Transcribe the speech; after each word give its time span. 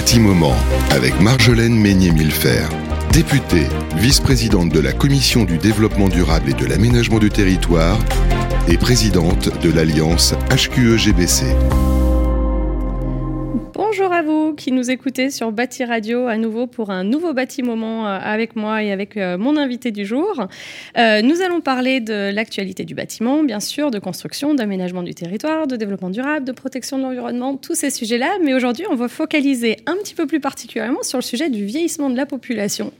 Bâti 0.00 0.18
Moment 0.18 0.56
avec 0.92 1.20
Marjolaine 1.20 1.78
Meignet-Millefer, 1.78 2.64
députée, 3.12 3.66
vice-présidente 3.98 4.70
de 4.70 4.80
la 4.80 4.94
Commission 4.94 5.44
du 5.44 5.58
développement 5.58 6.08
durable 6.08 6.48
et 6.48 6.54
de 6.54 6.64
l'aménagement 6.64 7.18
du 7.18 7.28
territoire 7.28 7.98
et 8.66 8.78
présidente 8.78 9.50
de 9.60 9.70
l'Alliance 9.70 10.34
HQE-GBC. 10.50 11.44
Bonjour 13.82 14.12
à 14.12 14.20
vous 14.20 14.52
qui 14.52 14.72
nous 14.72 14.90
écoutez 14.90 15.30
sur 15.30 15.52
Bâti 15.52 15.86
Radio 15.86 16.26
à 16.26 16.36
nouveau 16.36 16.66
pour 16.66 16.90
un 16.90 17.02
nouveau 17.02 17.32
Bâti 17.32 17.62
Moment 17.62 18.06
euh, 18.06 18.18
avec 18.20 18.54
moi 18.54 18.82
et 18.82 18.92
avec 18.92 19.16
euh, 19.16 19.38
mon 19.38 19.56
invité 19.56 19.90
du 19.90 20.04
jour. 20.04 20.48
Euh, 20.98 21.22
nous 21.22 21.40
allons 21.40 21.62
parler 21.62 22.00
de 22.00 22.30
l'actualité 22.30 22.84
du 22.84 22.94
bâtiment, 22.94 23.42
bien 23.42 23.58
sûr, 23.58 23.90
de 23.90 23.98
construction, 23.98 24.52
d'aménagement 24.52 25.02
du 25.02 25.14
territoire, 25.14 25.66
de 25.66 25.76
développement 25.76 26.10
durable, 26.10 26.44
de 26.44 26.52
protection 26.52 26.98
de 26.98 27.04
l'environnement, 27.04 27.56
tous 27.56 27.74
ces 27.74 27.88
sujets-là. 27.88 28.36
Mais 28.44 28.52
aujourd'hui, 28.52 28.84
on 28.90 28.96
va 28.96 29.08
focaliser 29.08 29.78
un 29.86 29.96
petit 29.96 30.14
peu 30.14 30.26
plus 30.26 30.40
particulièrement 30.40 31.02
sur 31.02 31.16
le 31.16 31.22
sujet 31.22 31.48
du 31.48 31.64
vieillissement 31.64 32.10
de 32.10 32.18
la 32.18 32.26
population. 32.26 32.92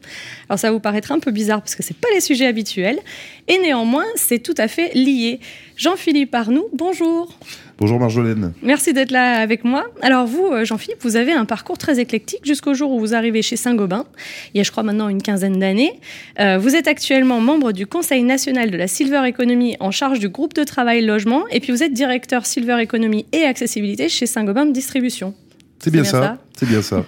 Alors 0.49 0.59
ça 0.59 0.73
vous 0.73 0.81
paraîtra 0.81 1.15
un 1.15 1.21
peu 1.21 1.31
bizarre 1.31 1.61
parce 1.61 1.75
que 1.75 1.83
c'est 1.83 1.97
pas 1.99 2.09
les 2.15 2.23
sujets 2.23 2.47
habituels 2.47 3.01
et 3.49 3.59
néanmoins, 3.59 4.07
c'est 4.15 4.39
tout 4.39 4.55
à 4.57 4.67
fait 4.67 4.95
lié. 4.95 5.41
Jean-Philippe 5.77 6.35
Arnoux, 6.35 6.69
bonjour. 6.73 7.39
Bonjour 7.81 7.99
Marjolaine. 7.99 8.53
Merci 8.63 8.93
d'être 8.93 9.11
là 9.11 9.41
avec 9.41 9.65
moi. 9.65 9.87
Alors 10.03 10.27
vous, 10.27 10.45
euh, 10.53 10.67
Jean-Philippe, 10.67 10.99
vous 11.01 11.17
avez 11.17 11.33
un 11.33 11.47
parcours 11.47 11.79
très 11.79 11.99
éclectique 11.99 12.41
jusqu'au 12.45 12.75
jour 12.75 12.93
où 12.93 13.01
vous 13.01 13.15
arrivez 13.15 13.41
chez 13.41 13.57
Saint-Gobain, 13.57 14.05
il 14.53 14.59
y 14.59 14.61
a 14.61 14.65
je 14.65 14.71
crois 14.71 14.83
maintenant 14.83 15.09
une 15.09 15.23
quinzaine 15.23 15.59
d'années. 15.59 15.99
Euh, 16.41 16.59
vous 16.59 16.77
êtes 16.77 16.87
actuellement 16.89 17.41
membre 17.41 17.73
du 17.73 17.87
Conseil 17.87 18.23
national 18.23 18.71
de 18.71 18.77
la 18.77 18.87
Silver 18.87 19.27
Economy 19.27 19.79
en 19.81 19.91
charge 19.91 20.19
du 20.19 20.29
groupe 20.29 20.53
de 20.53 20.63
travail 20.63 21.03
logement 21.03 21.45
et 21.51 21.59
puis 21.61 21.73
vous 21.73 21.83
êtes 21.83 21.95
directeur 21.95 22.45
Silver 22.45 22.83
Economy 22.83 23.25
et 23.33 23.45
accessibilité 23.45 24.11
chez 24.11 24.27
Saint-Gobain 24.27 24.67
de 24.67 24.73
distribution. 24.73 25.33
C'est 25.79 25.91
bien, 25.91 26.05
ça, 26.05 26.37
C'est 26.59 26.69
bien 26.69 26.83
ça. 26.83 27.03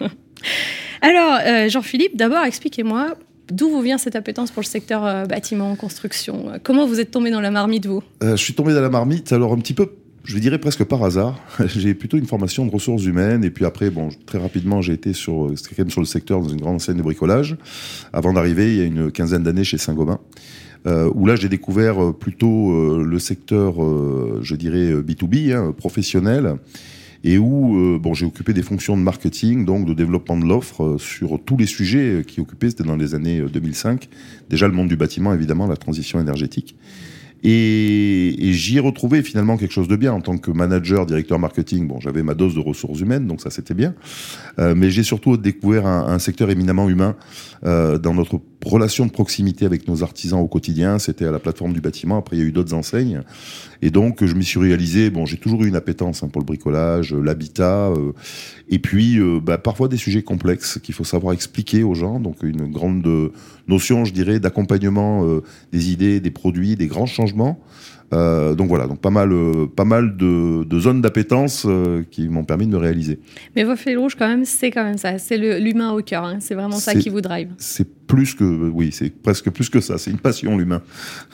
Alors 1.02 1.38
euh, 1.44 1.68
Jean-Philippe, 1.68 2.16
d'abord 2.16 2.44
expliquez-moi 2.44 3.14
D'où 3.50 3.68
vous 3.68 3.82
vient 3.82 3.98
cette 3.98 4.16
appétence 4.16 4.50
pour 4.50 4.62
le 4.62 4.66
secteur 4.66 5.26
bâtiment, 5.26 5.76
construction? 5.76 6.52
Comment 6.62 6.86
vous 6.86 7.00
êtes 7.00 7.10
tombé 7.10 7.30
dans 7.30 7.40
la 7.40 7.50
marmite, 7.50 7.84
vous? 7.84 8.02
Je 8.22 8.36
suis 8.36 8.54
tombé 8.54 8.72
dans 8.72 8.80
la 8.80 8.88
marmite, 8.88 9.32
alors 9.32 9.52
un 9.52 9.58
petit 9.58 9.74
peu 9.74 9.90
je 10.24 10.38
dirais 10.38 10.58
presque 10.58 10.84
par 10.84 11.02
hasard. 11.04 11.40
j'ai 11.66 11.94
plutôt 11.94 12.16
une 12.16 12.26
formation 12.26 12.66
de 12.66 12.70
ressources 12.70 13.04
humaines 13.04 13.44
et 13.44 13.50
puis 13.50 13.64
après, 13.64 13.90
bon, 13.90 14.08
très 14.26 14.38
rapidement, 14.38 14.80
j'ai 14.80 14.92
été 14.92 15.12
sur, 15.12 15.52
quand 15.68 15.78
même 15.78 15.90
sur 15.90 16.00
le 16.00 16.06
secteur 16.06 16.40
dans 16.40 16.48
une 16.48 16.60
grande 16.60 16.80
scène 16.80 16.96
de 16.96 17.02
bricolage 17.02 17.56
avant 18.12 18.32
d'arriver 18.32 18.72
il 18.72 18.78
y 18.78 18.80
a 18.82 18.84
une 18.84 19.10
quinzaine 19.10 19.42
d'années 19.42 19.64
chez 19.64 19.78
Saint-Gobain. 19.78 20.20
Euh, 20.84 21.08
où 21.14 21.26
là 21.26 21.36
j'ai 21.36 21.48
découvert 21.48 22.02
euh, 22.02 22.12
plutôt 22.12 22.72
euh, 22.72 23.04
le 23.04 23.18
secteur, 23.20 23.80
euh, 23.84 24.40
je 24.42 24.56
dirais 24.56 24.94
B2B, 24.94 25.52
hein, 25.52 25.72
professionnel, 25.76 26.56
et 27.22 27.38
où 27.38 27.76
euh, 27.76 27.98
bon 28.00 28.14
j'ai 28.14 28.26
occupé 28.26 28.52
des 28.52 28.62
fonctions 28.62 28.96
de 28.96 29.02
marketing, 29.02 29.64
donc 29.64 29.86
de 29.86 29.94
développement 29.94 30.36
de 30.36 30.44
l'offre 30.44 30.96
sur 30.98 31.40
tous 31.44 31.56
les 31.56 31.66
sujets 31.66 32.24
qui 32.26 32.40
occupaient, 32.40 32.70
c'était 32.70 32.82
dans 32.82 32.96
les 32.96 33.14
années 33.14 33.40
2005, 33.42 34.08
déjà 34.50 34.66
le 34.66 34.74
monde 34.74 34.88
du 34.88 34.96
bâtiment 34.96 35.32
évidemment, 35.32 35.68
la 35.68 35.76
transition 35.76 36.20
énergétique. 36.20 36.74
Et, 37.42 38.48
et 38.48 38.52
j'y 38.52 38.76
ai 38.76 38.80
retrouvé 38.80 39.22
finalement 39.22 39.56
quelque 39.56 39.72
chose 39.72 39.88
de 39.88 39.96
bien 39.96 40.12
en 40.12 40.20
tant 40.20 40.38
que 40.38 40.50
manager, 40.50 41.06
directeur 41.06 41.38
marketing. 41.38 41.88
Bon, 41.88 42.00
j'avais 42.00 42.22
ma 42.22 42.34
dose 42.34 42.54
de 42.54 42.60
ressources 42.60 43.00
humaines, 43.00 43.26
donc 43.26 43.40
ça 43.40 43.50
c'était 43.50 43.74
bien. 43.74 43.94
Euh, 44.58 44.74
mais 44.76 44.90
j'ai 44.90 45.02
surtout 45.02 45.36
découvert 45.36 45.86
un, 45.86 46.06
un, 46.08 46.18
secteur 46.18 46.50
éminemment 46.50 46.88
humain 46.88 47.16
euh, 47.64 47.98
dans 47.98 48.14
notre 48.14 48.40
relation 48.64 49.06
de 49.06 49.10
proximité 49.10 49.64
avec 49.64 49.88
nos 49.88 50.02
artisans 50.02 50.40
au 50.40 50.46
quotidien. 50.46 50.98
C'était 50.98 51.26
à 51.26 51.30
la 51.30 51.38
plateforme 51.38 51.72
du 51.72 51.80
bâtiment. 51.80 52.18
Après, 52.18 52.36
il 52.36 52.40
y 52.40 52.42
a 52.42 52.46
eu 52.46 52.52
d'autres 52.52 52.74
enseignes. 52.74 53.22
Et 53.80 53.90
donc, 53.90 54.24
je 54.24 54.34
m'y 54.34 54.44
suis 54.44 54.60
réalisé. 54.60 55.10
Bon, 55.10 55.26
j'ai 55.26 55.36
toujours 55.36 55.64
eu 55.64 55.68
une 55.68 55.76
appétence 55.76 56.22
hein, 56.22 56.28
pour 56.28 56.40
le 56.40 56.46
bricolage, 56.46 57.12
l'habitat, 57.12 57.88
euh, 57.88 58.12
et 58.68 58.78
puis 58.78 59.18
euh, 59.18 59.40
bah, 59.40 59.58
parfois 59.58 59.88
des 59.88 59.96
sujets 59.96 60.22
complexes 60.22 60.78
qu'il 60.82 60.94
faut 60.94 61.04
savoir 61.04 61.34
expliquer 61.34 61.82
aux 61.82 61.94
gens. 61.94 62.20
Donc, 62.20 62.42
une 62.42 62.70
grande 62.70 63.06
notion, 63.68 64.04
je 64.04 64.12
dirais, 64.12 64.40
d'accompagnement 64.40 65.26
euh, 65.26 65.42
des 65.72 65.90
idées, 65.90 66.20
des 66.20 66.30
produits, 66.30 66.76
des 66.76 66.86
grands 66.86 67.06
changements. 67.06 67.60
Euh, 68.12 68.54
donc 68.54 68.68
voilà, 68.68 68.86
donc 68.86 69.00
pas 69.00 69.10
mal, 69.10 69.32
euh, 69.32 69.66
pas 69.66 69.84
mal 69.84 70.16
de, 70.16 70.64
de 70.64 70.80
zones 70.80 71.00
d'appétence 71.00 71.64
euh, 71.66 72.04
qui 72.10 72.28
m'ont 72.28 72.44
permis 72.44 72.66
de 72.66 72.72
me 72.72 72.76
réaliser. 72.76 73.18
Mais 73.56 73.64
vos 73.64 73.76
fils 73.76 73.96
rouges, 73.96 74.16
quand 74.16 74.28
même, 74.28 74.44
c'est 74.44 74.70
quand 74.70 74.84
même 74.84 74.98
ça. 74.98 75.18
C'est 75.18 75.38
l'humain 75.38 75.92
au 75.92 76.02
cœur. 76.02 76.24
Hein. 76.24 76.38
C'est 76.40 76.54
vraiment 76.54 76.76
ça 76.76 76.94
qui 76.94 77.08
vous 77.08 77.20
drive. 77.20 77.48
C'est 77.58 77.88
plus 78.06 78.34
que, 78.34 78.44
oui, 78.44 78.90
c'est 78.92 79.10
presque 79.10 79.50
plus 79.50 79.70
que 79.70 79.80
ça. 79.80 79.96
C'est 79.96 80.10
une 80.10 80.18
passion, 80.18 80.58
l'humain. 80.58 80.82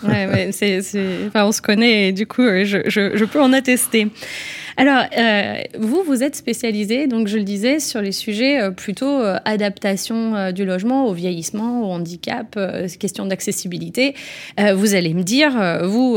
Ouais, 0.04 0.26
ouais 0.26 0.50
enfin, 1.26 1.44
on 1.44 1.52
se 1.52 1.60
connaît 1.60 2.08
et 2.08 2.12
du 2.12 2.26
coup, 2.26 2.42
je, 2.42 2.88
je, 2.88 3.16
je 3.16 3.24
peux 3.24 3.40
en 3.40 3.52
attester. 3.52 4.08
Alors, 4.76 5.02
vous, 5.76 6.04
vous 6.04 6.22
êtes 6.22 6.36
spécialisé, 6.36 7.08
donc 7.08 7.26
je 7.26 7.36
le 7.36 7.42
disais, 7.42 7.80
sur 7.80 8.00
les 8.00 8.12
sujets 8.12 8.70
plutôt 8.70 9.20
adaptation 9.44 10.52
du 10.52 10.64
logement 10.64 11.08
au 11.08 11.14
vieillissement, 11.14 11.82
au 11.82 11.90
handicap, 11.90 12.56
question 13.00 13.26
d'accessibilité. 13.26 14.14
Vous 14.76 14.94
allez 14.94 15.14
me 15.14 15.24
dire, 15.24 15.80
vous, 15.82 16.16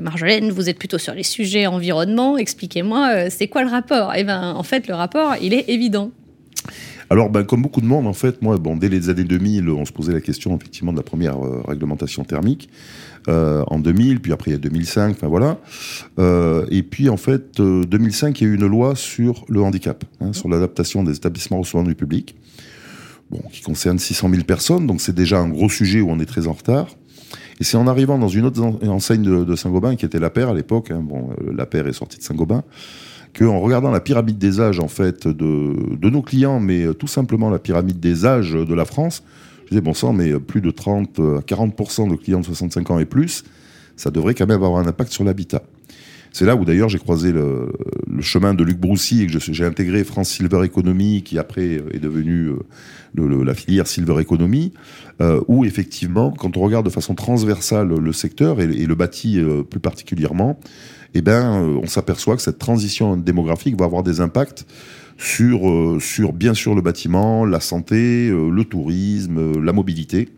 Marjolaine, 0.00 0.50
vous 0.50 0.68
êtes 0.68 0.78
plutôt 0.78 0.98
sur 0.98 1.14
les 1.14 1.22
sujets 1.22 1.66
environnement. 1.66 2.36
Expliquez-moi, 2.36 3.30
c'est 3.30 3.48
quoi 3.48 3.62
le 3.62 3.70
rapport? 3.70 4.12
Eh 4.14 4.24
bien, 4.24 4.54
en 4.54 4.62
fait, 4.62 4.88
le 4.88 4.94
rapport, 4.94 5.34
il 5.40 5.54
est 5.54 5.68
évident. 5.68 6.10
Alors, 7.12 7.28
ben, 7.28 7.42
comme 7.42 7.60
beaucoup 7.60 7.80
de 7.80 7.86
monde, 7.86 8.06
en 8.06 8.12
fait, 8.12 8.40
moi, 8.40 8.56
bon, 8.56 8.76
dès 8.76 8.88
les 8.88 9.08
années 9.08 9.24
2000, 9.24 9.68
on 9.68 9.84
se 9.84 9.90
posait 9.90 10.12
la 10.12 10.20
question 10.20 10.56
effectivement 10.56 10.92
de 10.92 10.96
la 10.96 11.02
première 11.02 11.44
euh, 11.44 11.60
réglementation 11.66 12.22
thermique 12.22 12.70
euh, 13.26 13.64
en 13.66 13.80
2000, 13.80 14.20
puis 14.20 14.32
après 14.32 14.52
il 14.52 14.54
y 14.54 14.56
a 14.56 14.60
2005, 14.60 15.16
enfin 15.16 15.26
voilà. 15.26 15.58
Euh, 16.20 16.64
et 16.70 16.84
puis 16.84 17.08
en 17.08 17.16
fait, 17.16 17.60
2005, 17.60 18.40
il 18.40 18.44
y 18.44 18.46
a 18.46 18.52
eu 18.52 18.54
une 18.54 18.66
loi 18.66 18.94
sur 18.94 19.44
le 19.48 19.60
handicap, 19.60 20.04
hein, 20.20 20.32
sur 20.32 20.48
l'adaptation 20.48 21.02
des 21.02 21.16
établissements 21.16 21.58
recevant 21.58 21.82
du 21.82 21.96
public, 21.96 22.36
bon, 23.28 23.42
qui 23.52 23.62
concerne 23.62 23.98
600 23.98 24.30
000 24.30 24.44
personnes, 24.44 24.86
donc 24.86 25.00
c'est 25.00 25.14
déjà 25.14 25.40
un 25.40 25.48
gros 25.48 25.68
sujet 25.68 26.00
où 26.00 26.10
on 26.10 26.20
est 26.20 26.26
très 26.26 26.46
en 26.46 26.52
retard. 26.52 26.94
Et 27.60 27.64
c'est 27.64 27.76
en 27.76 27.86
arrivant 27.86 28.18
dans 28.18 28.28
une 28.28 28.46
autre 28.46 28.62
enseigne 28.88 29.44
de, 29.44 29.56
Saint-Gobain, 29.56 29.94
qui 29.96 30.06
était 30.06 30.18
la 30.18 30.30
Paire 30.30 30.48
à 30.48 30.54
l'époque, 30.54 30.90
hein, 30.90 31.02
bon, 31.02 31.30
la 31.54 31.66
Paire 31.66 31.86
est 31.86 31.92
sortie 31.92 32.18
de 32.18 32.22
Saint-Gobain, 32.22 32.64
qu'en 33.38 33.60
regardant 33.60 33.90
la 33.90 34.00
pyramide 34.00 34.38
des 34.38 34.60
âges 34.60 34.80
en 34.80 34.88
fait 34.88 35.28
de, 35.28 35.96
de 35.96 36.10
nos 36.10 36.22
clients, 36.22 36.58
mais 36.58 36.92
tout 36.94 37.06
simplement 37.06 37.50
la 37.50 37.58
pyramide 37.58 38.00
des 38.00 38.24
âges 38.24 38.52
de 38.52 38.74
la 38.74 38.86
France, 38.86 39.22
je 39.64 39.70
disais 39.70 39.82
bon 39.82 39.94
sang, 39.94 40.12
mais 40.12 40.32
plus 40.40 40.62
de 40.62 40.70
30 40.70 41.20
à 41.20 41.40
40% 41.40 42.10
de 42.10 42.16
clients 42.16 42.40
de 42.40 42.46
65 42.46 42.90
ans 42.90 42.98
et 42.98 43.04
plus, 43.04 43.44
ça 43.96 44.10
devrait 44.10 44.34
quand 44.34 44.46
même 44.46 44.62
avoir 44.62 44.80
un 44.80 44.86
impact 44.86 45.12
sur 45.12 45.24
l'habitat. 45.24 45.62
C'est 46.32 46.44
là 46.44 46.56
où 46.56 46.64
d'ailleurs 46.64 46.88
j'ai 46.88 46.98
croisé 46.98 47.32
le, 47.32 47.68
chemin 48.20 48.54
de 48.54 48.62
Luc 48.62 48.78
Broussy 48.78 49.22
et 49.22 49.26
que 49.26 49.38
j'ai 49.38 49.64
intégré 49.64 50.04
France 50.04 50.30
Silver 50.30 50.64
Economy, 50.64 51.22
qui 51.22 51.38
après 51.38 51.80
est 51.92 51.98
devenu 51.98 52.52
le, 53.14 53.26
le, 53.26 53.42
la 53.42 53.54
filière 53.54 53.86
Silver 53.86 54.20
Economy, 54.20 54.72
euh, 55.20 55.40
où 55.48 55.64
effectivement, 55.64 56.30
quand 56.30 56.56
on 56.56 56.60
regarde 56.60 56.84
de 56.84 56.90
façon 56.90 57.14
transversale 57.14 57.88
le 57.88 58.12
secteur 58.12 58.60
et, 58.60 58.66
le 58.66 58.94
bâti 58.94 59.40
euh, 59.40 59.62
plus 59.62 59.80
particulièrement, 59.80 60.58
eh 61.14 61.22
ben, 61.22 61.62
euh, 61.62 61.80
on 61.82 61.86
s'aperçoit 61.86 62.36
que 62.36 62.42
cette 62.42 62.58
transition 62.58 63.16
démographique 63.16 63.76
va 63.78 63.84
avoir 63.84 64.02
des 64.02 64.20
impacts 64.20 64.66
sur, 65.18 65.68
euh, 65.68 65.98
sur 66.00 66.32
bien 66.32 66.54
sûr 66.54 66.74
le 66.74 66.82
bâtiment, 66.82 67.44
la 67.44 67.60
santé, 67.60 68.28
euh, 68.28 68.50
le 68.50 68.64
tourisme, 68.64 69.60
la 69.60 69.72
mobilité 69.72 70.28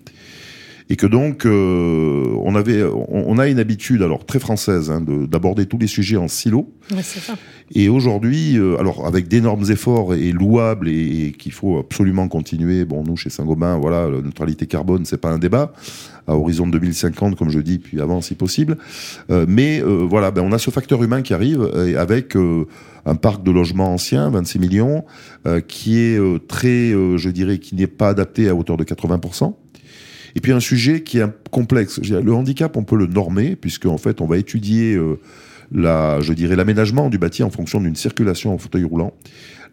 et 0.92 0.96
que 0.96 1.06
donc 1.06 1.46
euh, 1.46 2.36
on 2.44 2.54
avait 2.54 2.82
on, 2.84 3.30
on, 3.30 3.38
a 3.38 3.48
une 3.48 3.58
habitude 3.58 4.02
alors 4.02 4.26
très 4.26 4.38
française 4.38 4.90
hein, 4.90 5.00
d'aborder 5.00 5.64
tous 5.64 5.78
les 5.78 5.86
sujets 5.86 6.18
en 6.18 6.28
silo. 6.28 6.70
Ouais, 6.94 7.02
ça. 7.02 7.32
et 7.74 7.88
aujourd'hui 7.88 8.58
euh, 8.58 8.78
alors 8.78 9.06
avec 9.06 9.26
d'énormes 9.26 9.64
efforts 9.70 10.12
et 10.12 10.32
louables 10.32 10.90
et, 10.90 11.28
et 11.28 11.32
qu'il 11.32 11.52
faut 11.52 11.78
absolument 11.78 12.28
continuer 12.28 12.84
bon 12.84 13.04
nous 13.04 13.16
chez 13.16 13.30
Saint-Gobain 13.30 13.78
voilà 13.78 14.06
la 14.10 14.20
neutralité 14.20 14.66
carbone 14.66 15.06
c'est 15.06 15.16
pas 15.16 15.30
un 15.30 15.38
débat. 15.38 15.72
À 16.28 16.36
horizon 16.36 16.66
2050 16.66 17.36
comme 17.36 17.48
je 17.48 17.58
dis 17.58 17.78
puis 17.78 17.98
avant 18.00 18.20
si 18.20 18.34
possible. 18.34 18.76
Euh, 19.30 19.46
mais 19.48 19.80
euh, 19.80 20.06
voilà 20.06 20.30
ben 20.30 20.42
on 20.42 20.52
a 20.52 20.58
ce 20.58 20.70
facteur 20.70 21.02
humain 21.02 21.22
qui 21.22 21.32
arrive 21.32 21.62
avec 21.96 22.36
euh, 22.36 22.66
un 23.06 23.14
parc 23.14 23.42
de 23.42 23.50
logements 23.50 23.94
anciens 23.94 24.28
26 24.28 24.58
millions 24.58 25.04
qui 25.66 25.98
est 25.98 26.20
très 26.46 26.90
je 26.90 27.28
dirais 27.30 27.58
qui 27.58 27.74
n'est 27.74 27.88
pas 27.88 28.10
adapté 28.10 28.48
à 28.48 28.54
hauteur 28.54 28.76
de 28.76 28.84
80% 28.84 29.54
et 30.34 30.40
puis 30.40 30.52
un 30.52 30.60
sujet 30.60 31.02
qui 31.02 31.18
est 31.18 31.26
complexe. 31.50 32.00
Le 32.00 32.32
handicap, 32.32 32.76
on 32.76 32.84
peut 32.84 32.96
le 32.96 33.06
normer, 33.06 33.56
puisque 33.56 33.86
en 33.86 33.98
fait, 33.98 34.20
on 34.20 34.26
va 34.26 34.38
étudier 34.38 34.94
euh, 34.94 35.18
la, 35.72 36.20
je 36.20 36.32
dirais, 36.32 36.56
l'aménagement 36.56 37.08
du 37.08 37.18
bâti 37.18 37.42
en 37.42 37.50
fonction 37.50 37.80
d'une 37.80 37.96
circulation 37.96 38.54
en 38.54 38.58
fauteuil 38.58 38.84
roulant. 38.84 39.14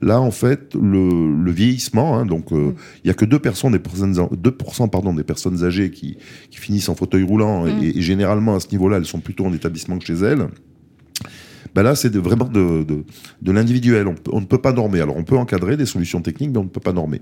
Là, 0.01 0.21
en 0.21 0.31
fait, 0.31 0.75
le, 0.75 1.43
le 1.43 1.51
vieillissement, 1.51 2.17
hein, 2.17 2.25
donc 2.25 2.53
euh, 2.53 2.73
il 3.03 3.07
y 3.09 3.11
a 3.11 3.13
que 3.13 3.25
2 3.25 3.37
personnes 3.39 3.73
des 3.73 3.79
personnes, 3.79 4.13
2% 4.13 4.89
pardon 4.89 5.13
des 5.13 5.25
personnes 5.25 5.63
âgées 5.65 5.91
qui, 5.91 6.17
qui 6.49 6.57
finissent 6.57 6.87
en 6.87 6.95
fauteuil 6.95 7.23
roulant, 7.23 7.65
mmh. 7.65 7.83
et, 7.83 7.97
et, 7.97 8.01
généralement 8.01 8.55
à 8.55 8.61
ce 8.61 8.69
niveau-là, 8.71 8.97
elles 8.97 9.05
sont 9.05 9.19
plutôt 9.19 9.45
en 9.45 9.53
établissement 9.53 9.99
que 9.99 10.05
chez 10.05 10.13
elles. 10.13 10.47
Ben 11.75 11.83
là, 11.83 11.95
c'est 11.95 12.15
vraiment 12.15 12.45
de, 12.45 12.85
de, 13.41 13.51
l'individuel. 13.51 14.07
On, 14.31 14.41
ne 14.41 14.45
peut 14.45 14.61
pas 14.61 14.73
normer. 14.73 15.01
Alors, 15.01 15.17
on 15.17 15.23
peut 15.23 15.37
encadrer 15.37 15.77
des 15.77 15.85
solutions 15.85 16.21
techniques, 16.21 16.51
mais 16.51 16.57
on 16.57 16.63
ne 16.63 16.69
peut 16.69 16.79
pas 16.79 16.93
normer. 16.93 17.21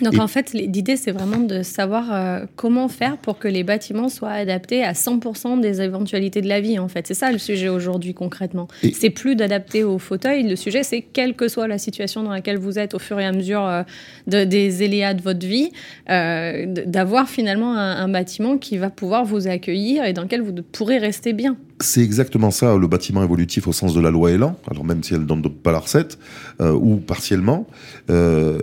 Donc, 0.00 0.18
en 0.18 0.28
fait, 0.28 0.52
l'idée, 0.52 0.96
c'est 0.96 1.12
vraiment 1.12 1.38
de 1.38 1.62
savoir 1.62 2.12
euh, 2.12 2.46
comment 2.56 2.88
faire 2.88 3.18
pour 3.18 3.38
que 3.38 3.48
les 3.48 3.64
bâtiments 3.64 4.08
soient 4.08 4.30
adaptés 4.30 4.82
à 4.82 4.92
100% 4.92 5.60
des 5.60 5.80
éventualités 5.80 6.40
de 6.40 6.48
la 6.48 6.60
vie, 6.60 6.78
en 6.78 6.88
fait. 6.88 7.06
C'est 7.06 7.14
ça 7.14 7.32
le 7.32 7.38
sujet 7.38 7.68
aujourd'hui, 7.68 8.14
concrètement. 8.14 8.68
C'est 8.92 9.10
plus 9.10 9.36
d'adapter 9.36 9.84
au 9.84 9.98
fauteuil. 9.98 10.48
Le 10.48 10.56
sujet, 10.56 10.82
c'est 10.82 11.02
quelle 11.02 11.34
que 11.34 11.48
soit 11.48 11.68
la 11.68 11.78
situation 11.78 12.22
dans 12.22 12.32
laquelle 12.32 12.58
vous 12.58 12.78
êtes 12.78 12.94
au 12.94 12.98
fur 12.98 13.18
et 13.20 13.24
à 13.24 13.32
mesure 13.32 13.66
euh, 13.66 13.82
de, 14.26 14.44
des 14.44 14.82
éléas 14.82 15.14
de 15.14 15.22
votre 15.22 15.46
vie, 15.46 15.70
euh, 16.10 16.66
d'avoir 16.66 17.28
finalement 17.28 17.76
un, 17.76 17.96
un 17.96 18.08
bâtiment 18.08 18.58
qui 18.58 18.78
va 18.78 18.90
pouvoir 18.90 19.24
vous 19.24 19.48
accueillir 19.48 20.04
et 20.04 20.12
dans 20.12 20.22
lequel 20.22 20.42
vous 20.42 20.54
pourrez 20.72 20.98
rester 20.98 21.32
bien. 21.32 21.56
C'est 21.82 22.02
exactement 22.02 22.52
ça, 22.52 22.76
le 22.76 22.86
bâtiment 22.86 23.24
évolutif 23.24 23.66
au 23.66 23.72
sens 23.72 23.92
de 23.92 24.00
la 24.00 24.12
loi 24.12 24.30
Elan, 24.30 24.56
alors 24.70 24.84
même 24.84 25.02
si 25.02 25.14
elle 25.14 25.22
ne 25.22 25.26
donne 25.26 25.42
pas 25.42 25.72
la 25.72 25.80
recette, 25.80 26.16
euh, 26.60 26.72
ou 26.72 26.96
partiellement. 26.96 27.66
Euh, 28.08 28.60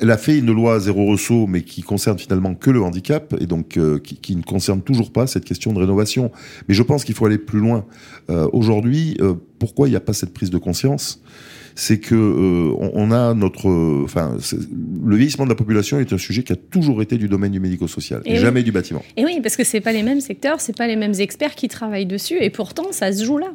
elle 0.00 0.10
a 0.10 0.18
fait 0.18 0.38
une 0.38 0.52
loi 0.52 0.80
zéro 0.80 1.06
ressaut, 1.06 1.46
mais 1.46 1.62
qui 1.62 1.82
concerne 1.82 2.18
finalement 2.18 2.56
que 2.56 2.70
le 2.70 2.82
handicap, 2.82 3.32
et 3.40 3.46
donc 3.46 3.76
euh, 3.76 4.00
qui, 4.00 4.16
qui, 4.16 4.34
ne 4.34 4.42
concerne 4.42 4.82
toujours 4.82 5.12
pas 5.12 5.28
cette 5.28 5.44
question 5.44 5.72
de 5.72 5.78
rénovation. 5.78 6.32
Mais 6.68 6.74
je 6.74 6.82
pense 6.82 7.04
qu'il 7.04 7.14
faut 7.14 7.26
aller 7.26 7.38
plus 7.38 7.60
loin. 7.60 7.84
Aujourd'hui, 8.52 9.16
pourquoi 9.58 9.88
il 9.88 9.90
n'y 9.90 9.96
a 9.96 10.00
pas 10.00 10.12
cette 10.12 10.32
prise 10.32 10.50
de 10.50 10.58
conscience 10.58 11.22
c'est 11.78 12.00
que 12.00 12.16
euh, 12.16 12.90
on, 12.92 13.12
a 13.12 13.34
notre, 13.34 13.68
enfin, 14.02 14.36
le 15.04 15.14
vieillissement 15.14 15.44
de 15.44 15.48
la 15.48 15.54
population 15.54 16.00
est 16.00 16.12
un 16.12 16.18
sujet 16.18 16.42
qui 16.42 16.52
a 16.52 16.56
toujours 16.56 17.02
été 17.02 17.18
du 17.18 17.28
domaine 17.28 17.52
du 17.52 17.60
médico-social, 17.60 18.20
et, 18.24 18.34
jamais 18.34 18.64
du 18.64 18.72
bâtiment. 18.72 19.00
Et 19.16 19.24
oui, 19.24 19.38
parce 19.40 19.54
que 19.54 19.62
c'est 19.62 19.80
pas 19.80 19.92
les 19.92 20.02
mêmes 20.02 20.20
secteurs, 20.20 20.60
c'est 20.60 20.76
pas 20.76 20.88
les 20.88 20.96
mêmes 20.96 21.14
experts 21.16 21.54
qui 21.54 21.68
travaillent 21.68 22.04
dessus, 22.04 22.36
et 22.40 22.50
pourtant 22.50 22.90
ça 22.90 23.12
se 23.12 23.24
joue 23.24 23.38
là 23.38 23.52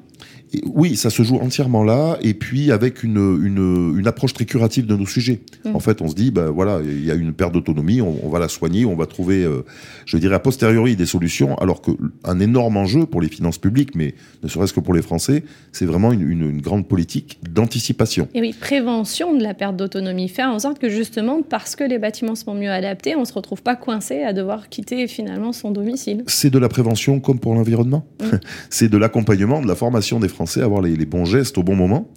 oui, 0.66 0.96
ça 0.96 1.10
se 1.10 1.24
joue 1.24 1.38
entièrement 1.38 1.84
là, 1.84 2.18
et 2.22 2.34
puis 2.34 2.72
avec 2.72 3.04
une, 3.04 3.18
une, 3.44 3.98
une 3.98 4.08
approche 4.08 4.34
très 4.34 4.46
curative 4.46 4.86
de 4.86 4.96
nos 4.96 5.06
sujets. 5.06 5.42
Mm. 5.66 5.76
En 5.76 5.80
fait, 5.80 6.02
on 6.02 6.08
se 6.08 6.16
dit, 6.16 6.32
ben 6.32 6.50
voilà, 6.50 6.80
il 6.84 7.04
y 7.04 7.12
a 7.12 7.16
une 7.16 7.34
perte 7.34 7.54
d'autonomie, 7.54 8.02
on, 8.02 8.30
va 8.30 8.40
la 8.40 8.48
soigner, 8.48 8.86
on 8.86 8.96
va 8.96 9.06
trouver, 9.06 9.44
euh, 9.44 9.64
je 10.06 10.18
dirais 10.18 10.36
a 10.36 10.40
posteriori, 10.40 10.96
des 10.96 11.06
solutions, 11.06 11.56
alors 11.58 11.82
qu'un 11.82 12.40
énorme 12.40 12.78
enjeu 12.78 13.06
pour 13.06 13.22
les 13.22 13.30
finances 13.30 13.58
publiques, 13.58 13.96
mais 13.96 14.14
ne 14.44 14.48
serait-ce 14.48 14.74
que 14.74 14.80
pour 14.80 14.94
les 14.94 15.02
Français, 15.02 15.44
c'est 15.72 15.86
vraiment 15.94 16.12
une, 16.12 16.50
une, 16.50 16.62
grande 16.62 16.88
politique 16.88 17.40
d'anticipation. 17.50 18.28
Et 18.34 18.42
oui, 18.42 18.56
prévention 18.60 19.36
de 19.36 19.44
la 19.44 19.54
perte 19.54 19.75
d'autonomie, 19.75 20.28
faire 20.28 20.50
en 20.50 20.60
sorte 20.60 20.80
que 20.80 20.90
justement, 20.90 21.42
parce 21.44 21.75
que 21.75 21.84
les 21.84 22.00
bâtiments 22.00 22.36
sont 22.36 22.56
mieux 22.56 22.72
adaptés, 22.72 23.16
on 23.16 23.22
ne 23.22 23.25
se 23.25 23.34
retrouve 23.34 23.62
pas 23.62 23.75
coincé 23.75 24.24
à 24.24 24.34
devoir 24.34 24.69
quitter 24.69 25.07
finalement 25.07 25.54
son 25.54 25.72
domicile. 25.72 26.24
C'est 26.28 26.50
de 26.50 26.57
la 26.57 26.69
prévention 26.69 27.19
comme 27.19 27.40
pour 27.40 27.54
l'environnement. 27.54 28.06
Mm. 28.22 28.38
c'est 28.69 28.90
de 28.90 28.98
l'accompagnement, 28.98 29.62
de 29.62 29.68
la 29.68 29.75
formation 29.75 30.19
des 30.19 30.28
Français 30.28 30.62
avoir 30.62 30.81
les, 30.81 31.06
bons 31.06 31.25
gestes 31.25 31.57
au 31.57 31.63
bon 31.63 31.75
moment. 31.75 32.10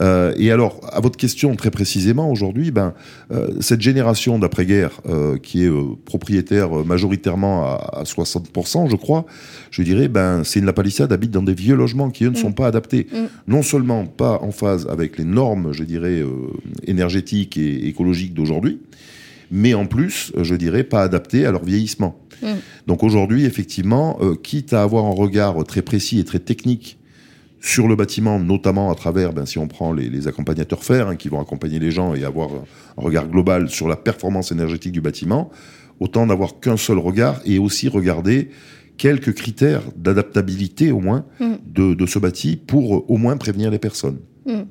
Euh, 0.00 0.32
et 0.36 0.52
alors, 0.52 0.80
à 0.92 1.00
votre 1.00 1.16
question 1.16 1.54
très 1.56 1.70
précisément, 1.70 2.30
aujourd'hui, 2.30 2.70
ben, 2.70 2.94
euh, 3.32 3.48
cette 3.60 3.80
génération 3.80 4.38
d'après-guerre 4.38 5.00
euh, 5.08 5.38
qui 5.38 5.64
est 5.64 5.70
propriétaire 6.04 6.70
majoritairement 6.70 7.64
à, 7.64 8.04
60%, 8.04 8.88
je 8.88 8.96
crois, 8.96 9.26
je 9.70 9.82
dirais, 9.82 10.08
ben, 10.08 10.44
c'est 10.44 10.60
une 10.60 10.66
la 10.66 10.72
palissade 10.72 11.12
habite 11.12 11.30
dans 11.30 11.42
des 11.42 11.54
vieux 11.54 11.74
logements 11.74 12.10
qui, 12.10 12.24
eux, 12.24 12.30
ne 12.30 12.36
sont 12.36 12.50
mm. 12.50 12.54
pas 12.54 12.66
adaptés. 12.66 13.06
Mm. 13.18 13.26
Non 13.46 13.62
seulement 13.62 14.06
pas 14.06 14.40
en 14.42 14.50
phase 14.50 14.86
avec 14.88 15.18
les 15.18 15.24
normes, 15.24 15.72
je 15.72 15.84
dirais, 15.84 16.22
énergétiques 16.86 17.56
et 17.56 17.88
écologiques 17.88 18.34
d'aujourd'hui, 18.34 18.80
mais 19.50 19.74
en 19.74 19.86
plus, 19.86 20.32
je 20.40 20.54
dirais, 20.54 20.84
pas 20.84 21.02
adaptés 21.02 21.46
à 21.46 21.52
leur 21.52 21.64
vieillissement. 21.64 22.20
Mm. 22.42 22.46
Donc 22.86 23.02
aujourd'hui, 23.02 23.44
effectivement, 23.44 24.18
quitte 24.42 24.72
à 24.72 24.82
avoir 24.82 25.04
un 25.04 25.14
regard 25.14 25.64
très 25.64 25.82
précis 25.82 26.18
et 26.18 26.24
très 26.24 26.38
technique 26.38 26.98
sur 27.60 27.88
le 27.88 27.96
bâtiment, 27.96 28.38
notamment 28.38 28.90
à 28.90 28.94
travers, 28.94 29.32
ben, 29.32 29.46
si 29.46 29.58
on 29.58 29.66
prend 29.66 29.92
les, 29.92 30.28
accompagnateurs 30.28 30.84
fer, 30.84 31.08
hein, 31.08 31.16
qui 31.16 31.28
vont 31.28 31.40
accompagner 31.40 31.78
les 31.78 31.90
gens 31.90 32.14
et 32.14 32.24
avoir 32.24 32.50
un 32.50 33.02
regard 33.02 33.28
global 33.28 33.68
sur 33.68 33.88
la 33.88 33.96
performance 33.96 34.52
énergétique 34.52 34.92
du 34.92 35.00
bâtiment, 35.00 35.50
autant 36.00 36.26
n'avoir 36.26 36.60
qu'un 36.60 36.76
seul 36.76 36.98
regard 36.98 37.40
et 37.44 37.58
aussi 37.58 37.88
regarder 37.88 38.50
quelques 38.98 39.32
critères 39.34 39.82
d'adaptabilité 39.96 40.92
au 40.92 41.00
moins 41.00 41.24
mm. 41.40 41.54
de, 41.66 41.94
de, 41.94 42.06
ce 42.06 42.18
bâti 42.18 42.56
pour 42.56 43.10
au 43.10 43.16
moins 43.16 43.36
prévenir 43.36 43.70
les 43.70 43.78
personnes. 43.78 44.18
Mm. 44.48 44.64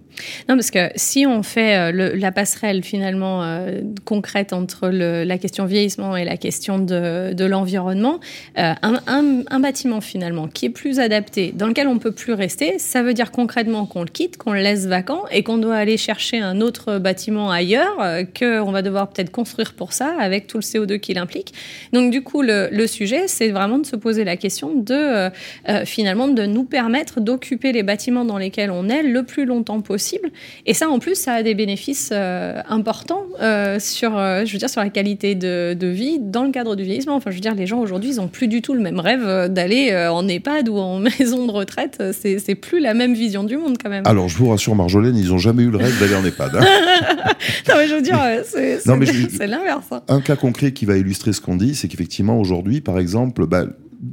Non, 0.50 0.56
parce 0.56 0.72
que 0.72 0.90
si 0.96 1.28
on 1.28 1.44
fait 1.44 1.92
euh, 1.92 2.16
la 2.16 2.32
passerelle 2.32 2.84
finalement 2.84 3.44
euh, 3.44 3.82
concrète 4.06 4.52
entre 4.52 4.90
la 4.90 5.38
question 5.38 5.66
vieillissement 5.66 6.18
et 6.18 6.26
la 6.26 6.38
question 6.38 6.80
de, 6.80 7.46
l'environnement, 7.46 8.20
euh, 8.58 8.74
un, 8.82 9.60
bâtiment 9.60 10.02
finalement 10.02 10.48
qui 10.48 10.66
est 10.66 10.72
plus 10.72 11.00
adapté, 11.00 11.54
dans 11.56 11.68
lequel 11.68 11.88
on 11.88 12.00
peut 12.00 12.12
plus 12.12 12.34
rester, 12.34 12.80
ça 12.80 13.04
veut 13.04 13.14
dire 13.14 13.32
concrètement 13.32 13.86
qu'on 13.86 14.02
le 14.02 14.08
quitte, 14.08 14.38
qu'on 14.38 14.54
le 14.54 14.62
laisse 14.62 14.88
vacant 14.88 15.24
et 15.32 15.44
qu'on 15.44 15.58
doit 15.60 15.76
aller 15.76 15.98
chercher 15.98 16.40
un 16.40 16.62
autre 16.62 16.98
bâtiment 16.98 17.52
ailleurs, 17.52 17.98
qu'on 18.38 18.72
va 18.72 18.82
devoir 18.82 19.10
peut-être 19.10 19.32
construire 19.32 19.74
pour 19.74 19.94
ça, 19.94 20.16
avec 20.20 20.48
tout 20.48 20.58
le 20.58 20.64
CO2 20.64 21.00
qu'il 21.00 21.20
implique. 21.20 21.54
Donc 21.94 22.12
du 22.12 22.24
coup, 22.24 22.42
le, 22.42 22.70
le 22.72 22.88
sujet, 22.88 23.28
c'est 23.28 23.50
vraiment 23.50 23.78
de 23.78 23.86
se 23.86 23.96
poser 23.96 24.24
la 24.24 24.38
question 24.38 24.74
de 24.74 25.30
finalement 25.86 26.28
de 26.28 26.46
nous 26.46 26.64
permettre 26.64 27.20
d'occuper 27.20 27.72
les 27.72 27.84
bâtiments 27.84 28.26
dans 28.26 28.38
lesquels 28.38 28.72
on 28.72 28.90
est 28.90 29.04
le 29.04 29.24
plus 29.24 29.46
longtemps 29.68 29.82
possible. 29.82 30.30
Et 30.66 30.74
ça, 30.74 30.90
en 30.90 31.00
plus, 31.00 31.16
ça 31.16 31.34
a 31.34 31.44
des 31.44 31.54
bénéfices 31.54 32.10
euh, 32.12 32.62
importants 32.70 33.26
euh, 33.42 33.80
sur, 33.80 34.18
euh, 34.18 34.46
je 34.46 34.54
veux 34.54 34.60
dire, 34.60 34.70
sur 34.70 34.82
la 34.82 34.90
qualité 34.90 35.36
de, 35.36 35.74
de, 35.74 35.88
vie 35.88 36.20
dans 36.20 36.44
le 36.44 36.52
cadre 36.52 36.76
du 36.76 36.84
vieillissement. 36.84 37.16
Enfin, 37.16 37.32
je 37.32 37.36
veux 37.36 37.42
dire, 37.42 37.56
les 37.56 37.68
gens 37.68 37.80
aujourd'hui, 37.80 38.12
ils 38.12 38.18
n'ont 38.18 38.28
plus 38.28 38.48
du 38.48 38.62
tout 38.62 38.74
le 38.74 38.80
même 38.80 39.00
rêve 39.00 39.52
d'aller 39.52 39.96
en 40.10 40.28
EHPAD 40.28 40.70
ou 40.70 40.78
en 40.78 41.00
maison 41.20 41.46
de 41.46 41.52
retraite. 41.52 42.02
C'est 42.14 42.56
plus 42.56 42.80
la 42.80 42.94
même 42.94 43.14
vision 43.14 43.44
du 43.44 43.58
monde, 43.58 43.78
quand 43.82 43.90
même. 43.90 44.04
Alors, 44.06 44.30
je 44.30 44.38
vous 44.38 44.50
rassure, 44.50 44.76
Marjolaine, 44.76 45.18
ils 45.18 45.30
n'ont 45.30 45.38
jamais 45.38 45.64
eu 45.64 45.72
le 45.72 45.78
rêve 45.78 46.00
d'aller 46.00 46.16
en 46.16 46.26
EHPAD. 46.26 46.56
Hein. 46.56 46.66
non, 47.70 47.76
mais 47.78 47.88
je 47.88 47.96
veux 47.96 48.02
dire, 48.02 48.20
c'est 48.46 49.48
l'inverse. 49.48 49.88
Hein. 49.92 50.02
Un 50.08 50.22
cas 50.22 50.36
concret 50.36 50.72
qui 50.72 50.86
va 50.86 50.98
illustrer 50.98 51.34
ce 51.34 51.42
qu'on 51.42 51.56
dit, 51.56 51.76
c'est 51.76 51.88
qu'effectivement, 51.88 52.40
aujourd'hui, 52.40 52.82
par 52.82 53.00
exemple, 53.00 53.46
bah, 53.46 53.66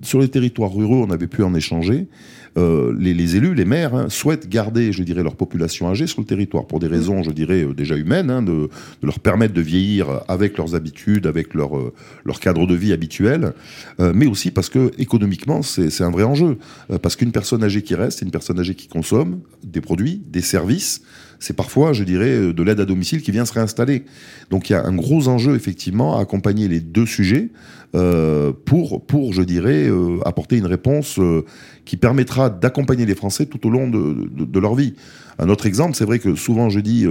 sur 0.02 0.20
les 0.20 0.28
territoires 0.28 0.74
ruraux, 0.74 1.04
on 1.06 1.10
avait 1.10 1.26
pu 1.26 1.42
en 1.42 1.54
échanger. 1.54 2.08
Euh, 2.56 2.94
les, 2.98 3.36
élus, 3.36 3.54
les 3.54 3.64
maires, 3.64 3.94
hein, 3.94 4.08
souhaitent 4.08 4.48
garder, 4.48 4.92
je 4.92 5.02
dirais, 5.02 5.22
leur 5.22 5.34
population 5.34 5.88
âgée 5.88 6.06
sur 6.06 6.20
le 6.20 6.26
territoire 6.26 6.66
pour 6.66 6.78
des 6.78 6.86
raisons, 6.86 7.22
je 7.22 7.30
dirais, 7.30 7.64
euh, 7.64 7.74
déjà 7.74 7.96
humaines, 7.96 8.30
hein, 8.30 8.42
de, 8.42 8.68
leur 9.02 9.18
permettre 9.18 9.54
de 9.54 9.60
vieillir 9.60 10.22
avec 10.28 10.56
leurs 10.56 10.74
habitudes, 10.74 11.26
avec 11.26 11.54
leur, 11.54 11.76
euh, 11.76 11.92
leur 12.24 12.38
cadre 12.38 12.66
de 12.66 12.74
vie 12.74 12.92
habituel, 12.92 13.52
mais 13.98 14.26
aussi 14.26 14.50
parce 14.50 14.68
que 14.68 14.90
économiquement, 14.98 15.62
c'est 15.62 16.02
un 16.02 16.10
vrai 16.10 16.24
enjeu. 16.24 16.58
parce 17.02 17.16
qu'une 17.16 17.32
personne 17.32 17.62
âgée 17.64 17.82
qui 17.82 17.94
reste, 17.94 18.18
c'est 18.18 18.24
une 18.24 18.30
personne 18.30 18.58
âgée 18.58 18.74
qui 18.74 18.88
consomme 18.88 19.40
des 19.62 19.80
produits, 19.80 20.22
des 20.30 20.40
services, 20.40 21.02
c'est 21.44 21.54
parfois, 21.54 21.92
je 21.92 22.04
dirais, 22.04 22.52
de 22.52 22.62
l'aide 22.62 22.80
à 22.80 22.84
domicile 22.84 23.22
qui 23.22 23.30
vient 23.30 23.44
se 23.44 23.52
réinstaller. 23.52 24.04
Donc 24.50 24.70
il 24.70 24.72
y 24.72 24.76
a 24.76 24.84
un 24.84 24.94
gros 24.94 25.28
enjeu, 25.28 25.54
effectivement, 25.54 26.16
à 26.16 26.22
accompagner 26.22 26.68
les 26.68 26.80
deux 26.80 27.06
sujets 27.06 27.50
euh, 27.94 28.52
pour, 28.64 29.04
pour, 29.06 29.32
je 29.32 29.42
dirais, 29.42 29.86
euh, 29.88 30.18
apporter 30.24 30.56
une 30.56 30.66
réponse 30.66 31.18
euh, 31.20 31.44
qui 31.84 31.96
permettra 31.96 32.50
d'accompagner 32.50 33.06
les 33.06 33.14
Français 33.14 33.46
tout 33.46 33.64
au 33.68 33.70
long 33.70 33.88
de, 33.88 34.28
de, 34.32 34.58
leur 34.58 34.74
vie. 34.74 34.94
Un 35.38 35.48
autre 35.48 35.66
exemple, 35.66 35.94
c'est 35.94 36.04
vrai 36.04 36.18
que 36.18 36.34
souvent 36.34 36.70
je 36.70 36.80
dis, 36.80 37.06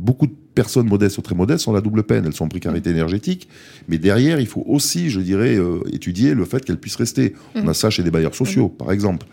beaucoup 0.00 0.26
de 0.26 0.34
personnes 0.54 0.88
modestes 0.88 1.18
ou 1.18 1.22
très 1.22 1.34
modestes 1.34 1.68
ont 1.68 1.72
la 1.72 1.80
double 1.80 2.02
peine, 2.02 2.24
elles 2.26 2.34
sont 2.34 2.44
en 2.44 2.48
précarité 2.48 2.90
énergétique, 2.90 3.48
mais 3.88 3.98
derrière, 3.98 4.40
il 4.40 4.46
faut 4.46 4.64
aussi, 4.66 5.10
je 5.10 5.20
dirais, 5.20 5.58
étudier 5.92 6.34
le 6.34 6.44
fait 6.44 6.64
qu'elles 6.64 6.80
puissent 6.80 6.96
rester. 6.96 7.34
On 7.54 7.68
a 7.68 7.74
ça 7.74 7.90
chez 7.90 8.02
des 8.02 8.10
bailleurs 8.10 8.34
sociaux, 8.34 8.68
par 8.68 8.90
exemple. 8.90 9.26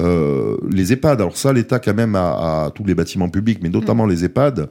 Euh, 0.00 0.56
les 0.70 0.92
EHPAD, 0.92 1.20
alors 1.20 1.36
ça, 1.36 1.52
l'État 1.52 1.80
quand 1.80 1.94
même 1.94 2.14
à 2.14 2.70
tous 2.74 2.84
les 2.84 2.94
bâtiments 2.94 3.28
publics, 3.28 3.58
mais 3.62 3.68
notamment 3.68 4.06
mm. 4.06 4.10
les 4.10 4.24
EHPAD, 4.24 4.68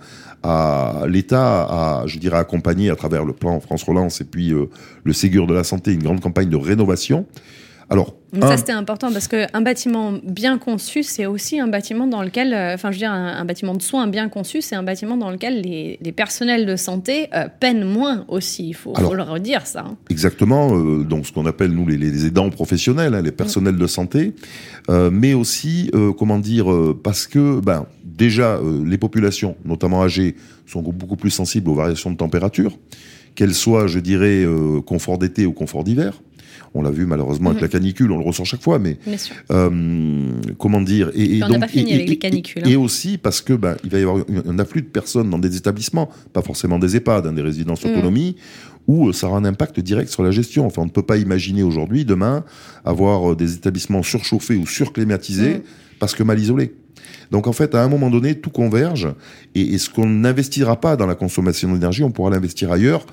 l'État 1.07 1.63
a, 1.63 2.03
je 2.07 2.17
dirais, 2.17 2.37
accompagné 2.37 2.89
à 2.89 2.95
travers 2.95 3.25
le 3.25 3.33
plan 3.33 3.59
France 3.59 3.83
Relance 3.83 4.21
et 4.21 4.23
puis 4.23 4.53
euh, 4.53 4.67
le 5.03 5.13
Ségur 5.13 5.47
de 5.47 5.53
la 5.53 5.63
santé 5.63 5.93
une 5.93 6.03
grande 6.03 6.21
campagne 6.21 6.49
de 6.49 6.55
rénovation. 6.55 7.25
Alors, 7.89 8.15
ça 8.41 8.57
c'était 8.57 8.73
important 8.73 9.13
parce 9.13 9.29
qu'un 9.29 9.61
bâtiment 9.61 10.13
bien 10.21 10.57
conçu, 10.57 11.03
c'est 11.03 11.25
aussi 11.25 11.57
un 11.59 11.67
bâtiment 11.67 12.05
dans 12.05 12.21
lequel, 12.21 12.53
euh, 12.53 12.73
enfin 12.73 12.91
je 12.91 12.97
veux 12.97 12.99
dire, 12.99 13.11
un, 13.11 13.45
bâtiment 13.45 13.73
de 13.73 13.81
soins 13.81 14.07
bien 14.07 14.27
conçu, 14.27 14.61
c'est 14.61 14.75
un 14.75 14.83
bâtiment 14.83 15.15
dans 15.15 15.31
lequel 15.31 15.61
les, 15.61 16.11
personnels 16.11 16.65
de 16.65 16.75
santé 16.75 17.29
euh, 17.33 17.47
peinent 17.59 17.85
moins 17.85 18.25
aussi. 18.27 18.69
Il 18.69 18.73
faut, 18.73 18.93
le 18.93 19.23
redire 19.23 19.65
ça. 19.65 19.85
Hein. 19.87 19.97
Exactement. 20.09 20.77
Euh, 20.77 21.03
donc 21.05 21.27
ce 21.27 21.31
qu'on 21.31 21.45
appelle 21.45 21.71
nous 21.71 21.87
les, 21.87 22.25
aidants 22.25 22.49
professionnels, 22.49 23.13
hein, 23.13 23.21
les 23.21 23.31
personnels 23.31 23.77
de 23.77 23.87
santé, 23.87 24.33
mais 24.89 25.33
aussi 25.33 25.91
comment 26.17 26.39
dire 26.39 26.67
parce 27.03 27.27
que 27.27 27.59
ben 27.59 27.85
déjà 28.03 28.59
les 28.85 28.97
populations, 28.97 29.55
notamment 29.63 30.03
âgées, 30.03 30.35
sont 30.65 30.81
beaucoup 30.81 31.15
plus 31.15 31.29
sensibles 31.29 31.69
aux 31.69 31.75
variations 31.75 32.11
de 32.11 32.17
température, 32.17 32.77
qu'elles 33.35 33.53
soient, 33.53 33.87
je 33.87 33.99
dirais, 33.99 34.45
confort 34.85 35.17
d'été 35.17 35.45
ou 35.45 35.53
confort 35.53 35.83
d'hiver. 35.83 36.19
On 36.77 36.83
l'a 36.83 36.91
vu 36.91 37.05
malheureusement 37.07 37.49
avec 37.49 37.61
la 37.61 37.67
canicule, 37.67 38.11
on 38.11 38.19
le 38.19 38.23
ressent 38.23 38.43
chaque 38.43 38.61
fois, 38.61 38.77
mais 38.77 38.97
euh, 39.51 40.31
comment 40.59 40.79
dire 40.79 41.09
Et, 41.15 41.39
donc, 41.39 41.59
pas 41.59 41.67
fini 41.67 41.93
avec 41.93 42.07
les 42.07 42.17
canicules. 42.17 42.67
Et 42.67 42.75
hein. 42.75 42.77
aussi 42.77 43.17
parce 43.17 43.41
que 43.41 43.53
ben, 43.53 43.77
il 43.83 43.89
va 43.89 43.97
y 43.97 44.01
avoir 44.03 44.23
un 44.47 44.59
afflux 44.59 44.83
de 44.83 44.87
personnes 44.87 45.29
dans 45.29 45.39
des 45.39 45.57
établissements, 45.57 46.09
pas 46.33 46.43
forcément 46.43 46.77
des 46.77 46.95
EHPAD, 46.95 47.25
hein, 47.25 47.33
des 47.33 47.41
résidences 47.41 47.83
mm. 47.83 47.89
autonomie, 47.89 48.35
où 48.87 49.09
euh, 49.09 49.13
ça 49.13 49.27
aura 49.27 49.39
un 49.39 49.45
impact 49.45 49.79
direct 49.79 50.11
sur 50.11 50.21
la 50.21 50.29
gestion. 50.29 50.67
Enfin, 50.67 50.83
on 50.83 50.85
ne 50.85 50.91
peut 50.91 51.01
pas 51.01 51.17
imaginer 51.17 51.63
aujourd'hui, 51.63 52.05
demain, 52.05 52.45
avoir 52.85 53.31
euh, 53.31 53.35
des 53.35 53.55
établissements 53.55 54.03
surchauffés 54.03 54.55
ou 54.55 54.67
surclimatisés 54.67 55.55
mm. 55.55 55.61
parce 55.99 56.13
que 56.13 56.21
mal 56.21 56.39
isolés. 56.39 56.75
Donc 57.31 57.47
en 57.47 57.53
fait, 57.53 57.73
à 57.73 57.83
un 57.83 57.89
moment 57.89 58.11
donné, 58.11 58.35
tout 58.35 58.51
converge 58.51 59.07
et, 59.55 59.61
et 59.61 59.77
ce 59.79 59.89
qu'on 59.89 60.05
n'investira 60.05 60.79
pas 60.79 60.95
dans 60.95 61.07
la 61.07 61.15
consommation 61.15 61.73
d'énergie, 61.73 62.03
on 62.03 62.11
pourra 62.11 62.29
l'investir 62.29 62.71
ailleurs. 62.71 63.05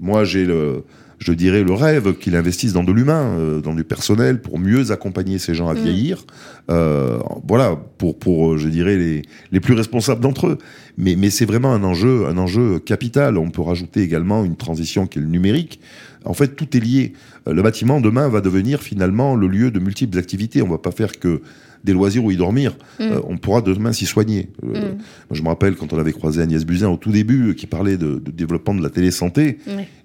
Moi, 0.00 0.24
j'ai 0.24 0.44
le, 0.44 0.84
je 1.22 1.32
dirais, 1.32 1.62
le 1.62 1.72
rêve 1.72 2.14
qu'il 2.18 2.34
investisse 2.34 2.72
dans 2.72 2.82
de 2.82 2.90
l'humain, 2.90 3.36
euh, 3.38 3.60
dans 3.60 3.74
du 3.74 3.84
personnel, 3.84 4.40
pour 4.40 4.58
mieux 4.58 4.90
accompagner 4.90 5.38
ces 5.38 5.54
gens 5.54 5.68
à 5.68 5.74
mm. 5.74 5.78
vieillir. 5.78 6.24
Euh, 6.70 7.18
voilà, 7.46 7.76
pour, 7.98 8.18
pour, 8.18 8.58
je 8.58 8.68
dirais, 8.68 8.96
les, 8.96 9.22
les 9.52 9.60
plus 9.60 9.74
responsables 9.74 10.20
d'entre 10.20 10.48
eux. 10.48 10.58
Mais, 10.98 11.14
mais 11.16 11.30
c'est 11.30 11.44
vraiment 11.44 11.72
un 11.72 11.84
enjeu, 11.84 12.26
un 12.26 12.36
enjeu 12.38 12.80
capital. 12.80 13.38
On 13.38 13.50
peut 13.50 13.62
rajouter 13.62 14.00
également 14.00 14.44
une 14.44 14.56
transition 14.56 15.06
qui 15.06 15.18
est 15.18 15.22
le 15.22 15.28
numérique. 15.28 15.80
En 16.24 16.34
fait, 16.34 16.56
tout 16.56 16.76
est 16.76 16.80
lié. 16.80 17.12
Euh, 17.46 17.52
le 17.52 17.62
bâtiment, 17.62 18.00
demain, 18.00 18.28
va 18.28 18.40
devenir 18.40 18.82
finalement 18.82 19.36
le 19.36 19.46
lieu 19.46 19.70
de 19.70 19.78
multiples 19.78 20.18
activités. 20.18 20.60
On 20.60 20.68
va 20.68 20.78
pas 20.78 20.92
faire 20.92 21.18
que 21.20 21.40
des 21.84 21.92
loisirs 21.92 22.24
où 22.24 22.30
y 22.30 22.36
dormir. 22.36 22.76
Mm. 22.98 23.02
Euh, 23.02 23.20
on 23.28 23.38
pourra 23.38 23.60
demain 23.60 23.92
s'y 23.92 24.06
soigner. 24.06 24.48
Euh, 24.64 24.92
mm. 24.92 24.98
je 25.30 25.42
me 25.42 25.48
rappelle 25.48 25.76
quand 25.76 25.92
on 25.92 25.98
avait 25.98 26.12
croisé 26.12 26.42
Agnès 26.42 26.64
Buzyn 26.64 26.88
au 26.88 26.96
tout 26.96 27.12
début, 27.12 27.50
euh, 27.50 27.54
qui 27.54 27.66
parlait 27.66 27.96
de, 27.96 28.22
développement 28.24 28.74
de 28.74 28.82
la 28.82 28.90
télésanté. 28.90 29.58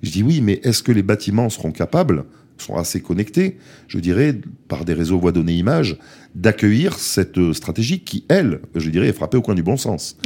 Je 0.03 0.12
dis 0.12 0.24
oui, 0.24 0.41
mais 0.41 0.60
est-ce 0.63 0.84
que 0.84 0.91
les 0.91 1.03
bâtiments 1.03 1.50
seront 1.50 1.72
capables 1.72 2.25
sont 2.60 2.75
assez 2.75 3.01
connectés, 3.01 3.57
je 3.88 4.00
dirais, 4.00 4.36
par 4.67 4.84
des 4.84 4.93
réseaux 4.93 5.19
voix 5.19 5.31
données 5.31 5.53
images, 5.53 6.00
d'accueillir 6.34 6.98
cette 6.98 7.53
stratégie 7.53 8.00
qui, 8.00 8.25
elle, 8.29 8.62
je 8.74 8.89
dirais, 8.89 9.10
est 9.10 9.13
frappée 9.13 9.38
au 9.38 9.43
coin 9.43 9.53
du 9.53 9.62
bon 9.62 9.77
sens. 9.77 10.17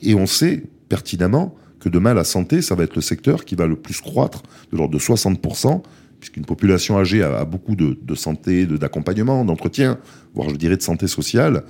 et 0.00 0.14
on 0.14 0.24
sait 0.24 0.62
pertinemment 0.88 1.54
que 1.80 1.90
demain, 1.90 2.14
la 2.14 2.24
santé, 2.24 2.62
ça 2.62 2.74
va 2.74 2.84
être 2.84 2.94
le 2.94 3.02
secteur 3.02 3.44
qui 3.44 3.56
va 3.56 3.66
le 3.66 3.76
plus 3.76 4.00
croître, 4.00 4.42
de 4.72 4.78
l'ordre 4.78 4.94
de 4.94 4.98
60%, 4.98 5.82
puisqu'une 6.22 6.44
population 6.44 6.98
âgée 6.98 7.20
a, 7.20 7.44
beaucoup 7.44 7.74
de, 7.74 8.14
santé, 8.14 8.64
d'accompagnement, 8.64 9.44
d'entretien, 9.44 9.98
voire 10.34 10.50
je 10.50 10.54
dirais 10.54 10.76
de 10.76 10.82
santé 10.82 11.08
sociale, 11.08 11.64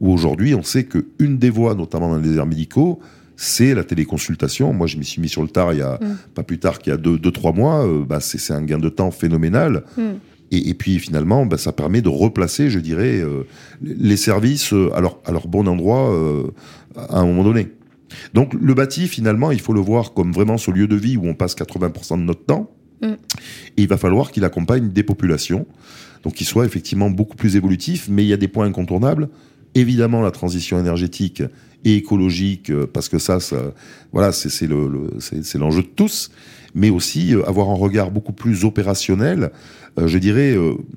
où 0.00 0.12
aujourd'hui 0.12 0.56
on 0.56 0.64
sait 0.64 0.86
qu'une 0.86 1.38
des 1.38 1.50
voies, 1.50 1.76
notamment 1.76 2.08
dans 2.08 2.16
les 2.16 2.28
déserts 2.28 2.46
médicaux, 2.46 2.98
c'est 3.36 3.76
la 3.76 3.84
téléconsultation. 3.84 4.72
Moi, 4.72 4.88
je 4.88 4.96
m'y 4.96 5.04
suis 5.04 5.22
mis 5.22 5.28
sur 5.28 5.42
le 5.42 5.48
tard 5.48 5.72
il 5.72 5.78
y 5.78 5.82
a 5.82 6.00
mm. 6.02 6.16
pas 6.34 6.42
plus 6.42 6.58
tard 6.58 6.80
qu'il 6.80 6.90
y 6.90 6.94
a 6.94 6.96
deux, 6.96 7.16
deux 7.16 7.30
trois 7.30 7.52
mois. 7.52 7.86
Euh, 7.86 8.04
bah, 8.04 8.18
c'est 8.18 8.52
un 8.52 8.62
gain 8.62 8.78
de 8.78 8.88
temps 8.88 9.12
phénoménal. 9.12 9.84
Mm. 9.96 10.02
Et, 10.50 10.74
puis 10.74 10.98
finalement, 10.98 11.46
bah, 11.46 11.56
ça 11.56 11.70
permet 11.70 12.02
de 12.02 12.08
replacer, 12.08 12.70
je 12.70 12.80
dirais, 12.80 13.20
euh, 13.20 13.44
les 13.82 14.16
services 14.16 14.72
euh, 14.72 14.90
à 14.96 15.00
leur, 15.00 15.20
à 15.24 15.30
leur 15.30 15.46
bon 15.46 15.68
endroit 15.68 16.12
à 16.96 17.20
un 17.20 17.24
moment 17.24 17.44
donné. 17.44 17.68
Donc 18.34 18.52
le 18.52 18.74
bâti, 18.74 19.06
finalement, 19.06 19.52
il 19.52 19.60
faut 19.60 19.72
le 19.72 19.80
voir 19.80 20.12
comme 20.12 20.32
vraiment 20.32 20.58
ce 20.58 20.72
lieu 20.72 20.88
de 20.88 20.96
vie 20.96 21.16
où 21.16 21.28
on 21.28 21.34
passe 21.34 21.54
80% 21.54 22.18
de 22.18 22.24
notre 22.24 22.44
temps. 22.44 22.68
Mm. 23.02 23.06
Et 23.76 23.82
il 23.82 23.88
va 23.88 23.96
falloir 23.96 24.30
qu'il 24.30 24.44
accompagne 24.44 24.90
des 24.90 25.02
populations, 25.02 25.66
donc 26.22 26.34
qu'il 26.34 26.46
soit 26.46 26.64
effectivement 26.64 27.10
beaucoup 27.10 27.36
plus 27.36 27.56
évolutif, 27.56 28.08
mais 28.08 28.24
il 28.24 28.28
y 28.28 28.32
a 28.32 28.36
des 28.36 28.48
points 28.48 28.66
incontournables. 28.66 29.28
Évidemment, 29.74 30.20
la 30.22 30.30
transition 30.30 30.78
énergétique 30.78 31.42
et 31.84 31.96
écologique, 31.96 32.70
euh, 32.70 32.86
parce 32.86 33.08
que 33.08 33.18
ça, 33.18 33.40
ça 33.40 33.74
voilà, 34.12 34.32
c'est 34.32 34.68
l'enjeu 34.68 35.82
de 35.82 35.88
tous, 35.94 36.30
mais 36.74 36.90
aussi 36.90 37.34
euh, 37.34 37.46
avoir 37.48 37.70
un 37.70 37.74
regard 37.74 38.10
beaucoup 38.10 38.32
plus 38.32 38.64
opérationnel, 38.64 39.50
euh, 39.98 40.06
je 40.06 40.18
dirais, 40.18 40.56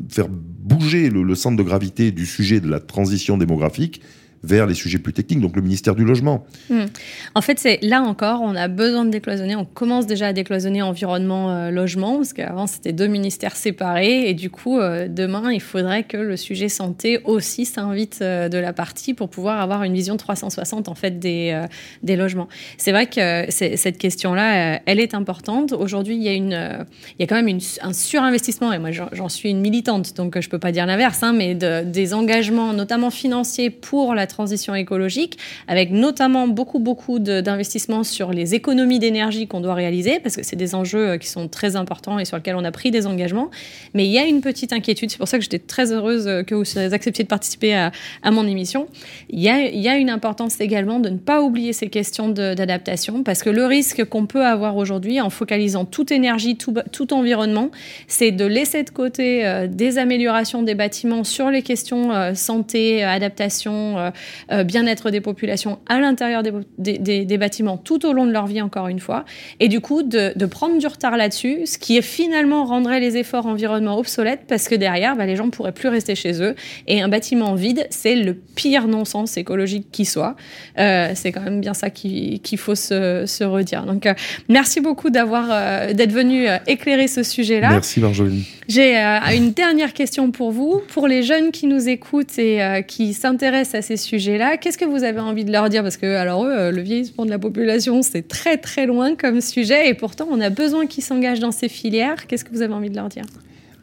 faire 0.10 0.28
bouger 0.30 1.10
le 1.10 1.36
centre 1.36 1.58
de 1.58 1.64
gravité 1.64 2.12
du 2.12 2.26
sujet 2.26 2.60
de 2.60 2.70
la 2.70 2.80
transition 2.80 3.38
démographique 3.38 4.02
vers 4.46 4.68
les 4.68 4.76
sujets 4.76 5.00
plus 5.00 5.14
techniques, 5.14 5.42
donc 5.42 5.56
le 5.56 5.62
ministère 5.62 5.96
du 5.96 6.06
Logement. 6.06 6.46
Hmm. 6.70 6.86
En 7.34 7.42
fait, 7.42 7.60
c'est 7.60 7.80
là 7.82 8.02
encore, 8.02 8.42
on 8.42 8.56
a 8.56 8.68
besoin 8.68 9.06
de 9.06 9.10
décloisonner. 9.10 9.56
On 9.56 9.66
commence 9.66 10.06
déjà 10.06 10.28
à 10.28 10.34
décloisonner 10.34 10.82
environnement-logement, 10.82 12.14
euh, 12.14 12.18
parce 12.18 12.34
qu'avant, 12.34 12.68
c'était 12.68 12.94
deux 12.94 13.08
ministères 13.08 13.56
séparés. 13.56 14.30
Et 14.30 14.34
du 14.34 14.50
coup, 14.50 14.80
euh, 14.80 15.08
demain, 15.10 15.52
il 15.52 15.62
faudrait 15.62 16.04
que 16.04 16.18
le 16.18 16.38
sujet 16.38 16.70
santé 16.70 17.20
aussi 17.26 17.66
s'invite 17.66 18.20
euh, 18.22 18.50
de 18.50 18.58
la 18.58 18.74
partie 18.74 19.14
pour 19.14 19.30
pouvoir 19.30 19.60
avoir 19.60 19.84
une 19.84 19.94
vision 19.94 20.18
360 20.18 20.90
en 20.90 20.96
fait 20.96 21.20
des, 21.20 21.66
des 22.04 22.16
logements. 22.16 22.48
C'est 22.78 22.92
vrai 22.92 23.08
que 23.08 23.46
cette 23.50 23.98
question-là, 23.98 24.82
elle 24.86 25.00
est 25.00 25.14
importante. 25.14 25.74
Aujourd'hui, 25.74 26.16
il 26.16 26.24
y 26.24 26.30
a, 26.30 26.34
il 26.34 27.20
y 27.20 27.24
a 27.24 27.28
quand 27.28 27.42
même 27.42 27.60
un 27.82 27.94
surinvestissement, 27.94 28.72
et 28.74 28.80
moi, 28.80 28.92
j'en 28.92 29.30
suis 29.30 29.50
une 29.50 29.62
militante, 29.62 30.16
donc 30.16 30.40
je 30.40 30.50
peux 30.50 30.60
pas 30.60 30.72
dire 30.72 30.86
l'inverse, 30.86 31.24
hein, 31.24 31.34
mais 31.34 31.56
de, 31.56 31.84
des 31.84 32.14
engagements, 32.14 32.74
notamment 32.74 33.10
financiers, 33.10 33.70
pour 33.70 34.14
la 34.14 34.28
transition 34.36 34.76
écologique, 34.76 35.38
avec 35.68 35.92
notamment 35.92 36.48
beaucoup, 36.48 36.80
beaucoup 36.80 37.20
d'investissements 37.20 38.04
sur 38.04 38.32
les 38.32 38.54
économies 38.54 39.00
d'énergie 39.00 39.48
qu'on 39.48 39.62
doit 39.62 39.74
réaliser, 39.74 40.20
parce 40.20 40.36
que 40.36 40.44
c'est 40.44 40.58
des 40.58 40.76
enjeux 40.76 41.10
euh, 41.12 41.18
qui 41.18 41.28
sont 41.28 41.48
très 41.48 41.78
importants 41.78 42.20
et 42.20 42.26
sur 42.26 42.36
lesquels 42.36 42.58
on 42.58 42.66
a 42.66 42.72
pris 42.72 42.92
des 42.92 43.08
engagements. 43.08 43.50
Mais 43.94 44.06
il 44.06 44.12
y 44.12 44.20
a 44.20 44.26
une 44.26 44.42
petite 44.42 44.74
inquiétude, 44.74 45.10
c'est 45.10 45.18
pour 45.18 45.30
ça 45.30 45.38
que 45.38 45.44
j'étais 45.44 45.60
très 45.60 45.94
heureuse 45.94 46.28
euh, 46.28 46.44
que 46.44 46.54
vous 46.54 46.78
acceptiez 46.78 47.24
de 47.24 47.30
participer 47.30 47.74
à, 47.74 47.92
à 48.24 48.32
mon 48.32 48.46
émission. 48.46 48.88
Il 49.30 49.40
y, 49.40 49.48
a, 49.48 49.62
il 49.62 49.80
y, 49.80 49.88
a, 49.88 49.96
une 49.96 50.10
importance 50.10 50.60
également 50.60 51.00
de 51.00 51.10
ne 51.10 51.18
pas 51.18 51.42
oublier 51.42 51.72
ces 51.72 51.88
questions 51.88 52.28
d'adaptation, 52.28 53.24
parce 53.24 53.42
que 53.42 53.50
le 53.50 53.66
risque 53.66 54.04
qu'on 54.04 54.26
peut 54.26 54.46
avoir 54.46 54.76
aujourd'hui 54.76 55.22
en 55.22 55.30
focalisant 55.30 55.86
toute 55.86 56.12
énergie, 56.12 56.58
tout, 56.58 57.14
environnement, 57.14 57.70
c'est 58.08 58.32
de 58.32 58.46
laisser 58.46 58.84
de 58.84 58.90
côté 58.90 59.46
euh, 59.46 59.68
des 59.68 59.98
améliorations 59.98 60.62
des 60.62 60.76
bâtiments 60.76 61.24
sur 61.24 61.50
les 61.50 61.62
questions 61.62 62.12
santé, 62.34 63.04
adaptation, 63.04 64.12
euh, 64.52 64.64
bien-être 64.64 65.12
des 65.12 65.22
populations 65.22 65.80
à 65.88 66.00
l'intérieur 66.00 66.44
des, 66.44 67.38
bâtiments 67.38 67.78
tout 67.78 68.06
au 68.06 68.14
long 68.14 68.26
de 68.26 68.32
leur 68.32 68.48
vie, 68.48 68.62
encore 68.62 68.88
une 68.88 69.00
fois. 69.00 69.26
Et 69.60 69.68
du 69.68 69.80
coup, 69.82 70.04
de, 70.04 70.46
prendre 70.46 70.78
du 70.78 70.88
retard 70.88 71.18
là-dessus, 71.18 71.66
ce 71.66 71.78
qui 71.78 72.02
finalement 72.02 72.66
rendrait 72.66 73.00
les 73.00 73.18
efforts 73.18 73.46
environnement 73.46 73.98
obsolètes 73.98 74.42
parce 74.48 74.68
que 74.68 74.76
derrière, 74.76 75.16
bah, 75.16 75.26
les 75.26 75.36
gens 75.36 75.46
ne 75.46 75.52
pourraient 75.52 75.72
plus 75.72 75.90
rester 75.90 76.16
chez 76.16 76.42
eux. 76.42 76.56
Et 76.88 77.02
un 77.02 77.08
bâtiment 77.08 77.56
vide, 77.56 77.88
c'est 77.90 78.16
le 78.16 78.34
pire 78.34 78.88
non-sens 78.88 79.38
écologique 79.38 79.88
qui 79.92 80.06
soit. 80.06 80.36
Euh, 80.78 81.12
c'est 81.16 81.32
quand 81.32 81.42
même 81.42 81.62
bien 81.62 81.74
ça 81.74 81.90
qu'il 81.90 82.58
faut 82.58 82.76
se, 82.76 83.44
redire. 83.44 83.86
Donc, 83.86 84.06
euh, 84.06 84.14
merci 84.50 84.82
beaucoup 84.82 85.10
d'avoir 85.10 85.94
d'être 85.94 86.12
venu 86.12 86.46
éclairer 86.68 87.08
ce 87.08 87.24
sujet-là. 87.24 87.70
Merci 87.70 88.00
Marjorie. 88.00 88.46
J'ai 88.68 88.96
une 88.96 89.52
dernière 89.52 89.94
question 89.94 90.32
pour 90.32 90.52
vous. 90.52 90.82
Pour 90.88 91.08
les 91.08 91.22
jeunes 91.22 91.52
qui 91.52 91.68
nous 91.68 91.90
écoutent 91.90 92.40
et 92.40 92.84
qui 92.88 93.14
s'intéressent 93.14 93.76
à 93.76 93.82
ces 93.82 93.98
sujet-là. 94.06 94.58
Qu'est-ce 94.58 94.78
que 94.78 94.86
vous 94.86 95.04
avez 95.04 95.20
envie 95.20 95.46
de 95.46 95.52
leur 95.52 95.70
dire? 95.70 95.84
Parce 95.84 95.98
que, 95.98 96.16
alors, 96.16 96.46
eux, 96.46 96.52
euh, 96.52 96.72
le 96.72 96.82
vieillissement 96.82 97.26
de 97.26 97.30
la 97.30 97.40
population, 97.40 98.02
c'est 98.02 98.28
très, 98.28 98.58
très 98.58 98.86
loin 98.86 99.16
comme 99.16 99.42
sujet. 99.42 99.90
Et 99.90 99.94
pourtant, 99.94 100.28
on 100.30 100.40
a 100.40 100.50
besoin 100.50 100.86
qu'ils 100.86 101.04
s'engagent 101.04 101.40
dans 101.40 101.52
ces 101.52 101.70
filières. 101.70 102.28
Qu'est-ce 102.28 102.46
que 102.46 102.52
vous 102.52 102.62
avez 102.62 102.74
envie 102.74 102.90
de 102.90 102.96
leur 102.96 103.10
dire? 103.10 103.26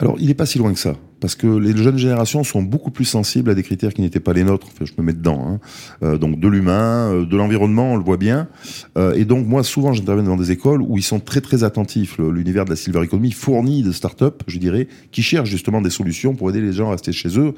Alors, 0.03 0.17
il 0.19 0.27
n'est 0.27 0.35
pas 0.35 0.47
si 0.47 0.59
loin 0.59 0.73
que 0.73 0.81
ça, 0.81 0.97
parce 1.21 1.37
que 1.37 1.47
les 1.47 1.77
jeunes 1.77 1.97
générations 1.97 2.43
sont 2.43 2.61
beaucoup 2.61 2.91
plus 2.91 3.05
sensibles 3.05 3.51
à 3.51 3.55
des 3.55 3.63
critères 3.63 3.95
qui 3.95 4.01
n'étaient 4.01 4.19
pas 4.19 4.33
les 4.33 4.43
nôtres. 4.43 4.67
Enfin, 4.67 4.85
je 4.85 4.93
me 4.99 5.05
mets 5.07 5.13
dedans. 5.13 5.47
Hein. 5.47 5.61
Euh, 6.03 6.19
donc, 6.19 6.41
de 6.41 6.49
l'humain, 6.49 7.13
euh, 7.13 7.25
de 7.25 7.37
l'environnement, 7.37 7.93
on 7.93 7.97
le 7.97 8.03
voit 8.03 8.17
bien. 8.17 8.49
et 9.15 9.25
donc, 9.25 9.47
moi, 9.47 9.63
souvent, 9.63 9.93
j'interviens 9.93 10.25
dans 10.25 10.37
des 10.37 10.51
écoles 10.51 10.83
où 10.83 10.99
ils 10.99 11.05
sont 11.05 11.21
très, 11.21 11.41
très 11.41 11.63
attentifs. 11.63 12.19
L'univers 12.19 12.65
de 12.65 12.71
la 12.71 12.77
silver 12.77 13.05
economy 13.05 13.31
fournit 13.31 13.85
de 13.85 13.93
start-up, 13.93 14.43
je 14.49 14.59
dirais, 14.59 14.89
qui 15.13 15.23
cherchent 15.23 15.51
justement 15.51 15.81
des 15.81 15.91
solutions 15.91 16.35
pour 16.35 16.51
aider 16.51 16.61
les 16.61 16.73
gens 16.73 16.89
à 16.89 16.93
rester 16.93 17.13
chez 17.13 17.39
eux 17.39 17.55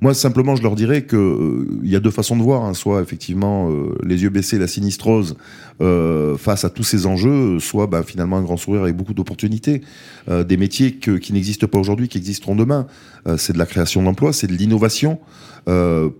moi, 0.00 0.14
simplement, 0.14 0.56
je 0.56 0.62
leur 0.62 0.74
dirais 0.74 1.02
que 1.02 1.16
euh, 1.16 1.66
y 1.82 1.96
a 1.96 2.00
deux 2.00 2.10
façons 2.10 2.36
de 2.36 2.42
voir. 2.42 2.64
Hein. 2.64 2.74
Soit 2.74 3.00
effectivement 3.02 3.70
euh, 3.70 3.96
les 4.04 4.22
yeux 4.22 4.30
baissés, 4.30 4.58
la 4.58 4.66
sinistrose 4.66 5.36
euh, 5.80 6.36
face 6.36 6.64
à 6.64 6.70
tous 6.70 6.84
ces 6.84 7.06
enjeux, 7.06 7.58
soit 7.60 7.86
bah, 7.86 8.02
finalement 8.02 8.36
un 8.36 8.42
grand 8.42 8.56
sourire 8.56 8.82
avec 8.82 8.96
beaucoup 8.96 9.14
d'opportunités, 9.14 9.82
des 10.28 10.56
métiers 10.56 10.94
qui 10.96 11.32
n'existent 11.32 11.66
pas 11.66 11.78
aujourd'hui, 11.78 12.08
qui 12.08 12.18
existeront 12.18 12.56
demain. 12.56 12.86
c'est 13.36 13.52
de 13.52 13.58
la 13.58 13.66
création 13.66 14.02
d'emplois, 14.02 14.32
c'est 14.32 14.46
de 14.46 14.52
l'innovation 14.52 15.18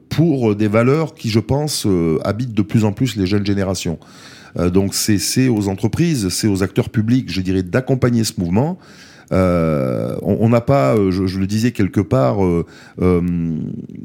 pour 0.08 0.54
des 0.54 0.68
valeurs 0.68 1.14
qui, 1.14 1.30
je 1.30 1.40
pense, 1.40 1.86
habitent 2.22 2.54
de 2.54 2.62
plus 2.62 2.84
en 2.84 2.92
plus 2.92 3.16
les 3.16 3.26
jeunes 3.26 3.46
générations. 3.46 3.98
donc 4.72 4.94
c'est 4.94 5.48
aux 5.48 5.68
entreprises, 5.68 6.28
c'est 6.28 6.48
aux 6.48 6.62
acteurs 6.62 6.90
publics, 6.90 7.30
je 7.30 7.40
dirais, 7.40 7.62
d'accompagner 7.62 8.24
ce 8.24 8.34
mouvement. 8.38 8.78
Euh, 9.32 10.16
on 10.22 10.48
n'a 10.48 10.60
pas, 10.60 10.94
euh, 10.94 11.10
je, 11.10 11.38
le 11.38 11.46
disais 11.46 11.72
quelque 11.72 12.00
part, 12.00 12.44
euh, 12.44 12.64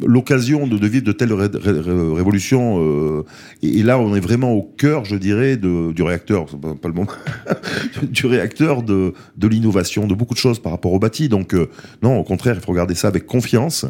l'occasion 0.06 0.68
de, 0.68 0.88
vivre 0.88 1.06
de 1.06 1.12
telles 1.12 1.34
révolutions. 1.34 3.24
Et, 3.62 3.84
là, 3.84 4.00
on 4.00 4.16
est 4.16 4.20
vraiment 4.20 4.54
au 4.54 4.64
cœur, 4.64 5.06
je 5.06 5.16
dirais, 5.16 5.58
du 5.58 6.02
réacteur, 6.02 6.46
pas, 6.46 6.76
pas 6.76 6.88
le 6.88 6.94
moment, 6.94 7.12
du 8.04 8.26
réacteur 8.26 8.84
de, 8.84 9.14
l'innovation, 9.42 10.08
de 10.08 10.14
beaucoup 10.14 10.34
de 10.34 10.40
choses 10.40 10.60
par 10.60 10.72
rapport 10.72 10.94
au 10.94 11.00
bâti. 11.00 11.30
Donc, 11.30 11.56
non, 12.02 12.18
au 12.18 12.24
contraire, 12.24 12.56
il 12.56 12.62
faut 12.62 12.72
regarder 12.72 12.96
ça 12.96 13.08
avec 13.08 13.26
confiance. 13.26 13.86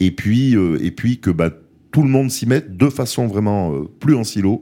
Et 0.00 0.12
puis, 0.12 0.54
et 0.80 0.90
puis 0.92 1.18
que 1.18 1.30
bah, 1.30 1.50
tout 1.90 2.02
le 2.02 2.08
monde 2.08 2.30
s'y 2.30 2.46
mette 2.46 2.76
de 2.76 2.88
façon 2.88 3.26
vraiment 3.26 3.72
plus 3.98 4.14
en 4.14 4.24
silo 4.24 4.60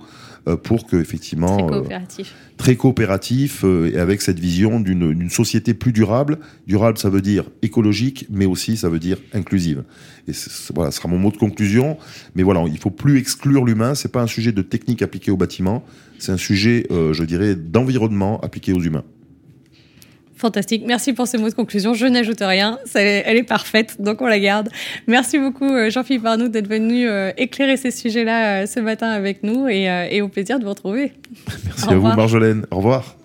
euh, 0.48 0.56
pour 0.56 0.86
que 0.86 0.96
effectivement 0.96 1.56
très 1.56 1.64
euh, 1.64 1.80
coopératif, 1.80 2.34
très 2.56 2.76
coopératif 2.76 3.64
euh, 3.64 3.90
et 3.92 3.98
avec 3.98 4.22
cette 4.22 4.38
vision 4.38 4.78
d'une 4.78 5.28
société 5.28 5.74
plus 5.74 5.90
durable. 5.90 6.38
Durable, 6.68 6.98
ça 6.98 7.10
veut 7.10 7.20
dire 7.20 7.50
écologique, 7.62 8.26
mais 8.30 8.46
aussi 8.46 8.76
ça 8.76 8.88
veut 8.88 9.00
dire 9.00 9.18
inclusive. 9.32 9.82
Et 10.28 10.32
voilà, 10.72 10.92
ce 10.92 10.98
sera 10.98 11.08
mon 11.08 11.18
mot 11.18 11.32
de 11.32 11.36
conclusion. 11.36 11.98
Mais 12.36 12.44
voilà, 12.44 12.62
il 12.68 12.78
faut 12.78 12.90
plus 12.90 13.18
exclure 13.18 13.64
l'humain. 13.64 13.96
C'est 13.96 14.12
pas 14.12 14.22
un 14.22 14.28
sujet 14.28 14.52
de 14.52 14.62
technique 14.62 15.02
appliquée 15.02 15.32
au 15.32 15.36
bâtiment. 15.36 15.84
C'est 16.20 16.30
un 16.30 16.36
sujet, 16.36 16.86
je 16.90 17.24
dirais, 17.24 17.56
d'environnement 17.56 18.40
appliqué 18.40 18.72
aux 18.72 18.80
humains. 18.80 19.04
Fantastique. 20.36 20.84
Merci 20.86 21.14
pour 21.14 21.26
ces 21.26 21.38
mots 21.38 21.48
de 21.48 21.54
conclusion. 21.54 21.94
Je 21.94 22.06
n'ajoute 22.06 22.40
rien. 22.40 22.78
elle 22.94 23.36
est 23.36 23.42
parfaite, 23.42 23.96
donc 24.00 24.20
on 24.20 24.26
la 24.26 24.38
garde. 24.38 24.68
Merci 25.06 25.38
beaucoup, 25.38 25.64
euh, 25.64 25.88
Jean-Philippe 25.88 26.26
Arnaud, 26.26 26.48
d'être 26.48 26.68
venu 26.68 27.08
euh, 27.08 27.32
éclairer 27.38 27.78
ces 27.78 27.90
sujets-là 27.90 28.62
euh, 28.62 28.66
ce 28.66 28.78
matin 28.80 29.08
avec 29.08 29.42
nous 29.42 29.66
et, 29.68 30.20
au 30.20 30.28
plaisir 30.28 30.58
de 30.58 30.64
vous 30.64 30.70
retrouver. 30.70 31.12
Merci 31.64 31.88
à 31.88 31.96
vous, 31.96 32.06
Marjolaine. 32.06 32.66
Au 32.70 32.76
revoir. 32.76 33.16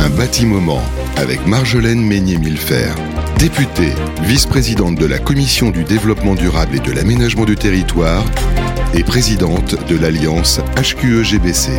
Un 0.00 0.10
bâti 0.10 0.46
moment 0.46 0.82
avec 1.16 1.46
Marjolaine 1.46 2.02
Meignet-Millefer, 2.02 2.90
députée, 3.38 3.92
vice-présidente 4.22 4.96
de 4.96 5.06
la 5.06 5.18
Commission 5.18 5.70
du 5.70 5.84
développement 5.84 6.34
durable 6.34 6.76
et 6.76 6.80
de 6.80 6.92
l'aménagement 6.92 7.44
du 7.44 7.54
territoire 7.54 8.24
et 8.94 9.04
présidente 9.04 9.76
de 9.88 9.96
l'Alliance 9.96 10.60
HQE-GBC. 10.76 11.70